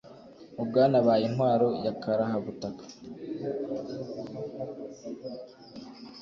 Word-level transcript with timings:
ngo 0.53 0.61
bwanabaye 0.69 1.23
intwaro 1.29 1.67
ya 1.85 1.93
karahabutaka 2.01 2.83